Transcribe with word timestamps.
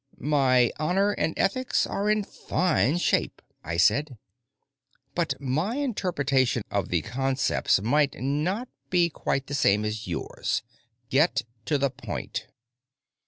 "My 0.17 0.71
honor 0.79 1.11
and 1.11 1.37
ethics 1.37 1.85
are 1.85 2.09
in 2.09 2.23
fine 2.23 2.97
shape," 2.97 3.39
I 3.63 3.77
said, 3.77 4.17
"but 5.13 5.39
my 5.39 5.75
interpretation 5.75 6.63
of 6.71 6.89
the 6.89 7.03
concepts 7.03 7.79
might 7.79 8.19
not 8.19 8.67
be 8.89 9.11
quite 9.11 9.45
the 9.45 9.53
same 9.53 9.85
as 9.85 10.07
yours. 10.07 10.63
Get 11.11 11.43
to 11.65 11.77
the 11.77 11.91
point." 11.91 12.47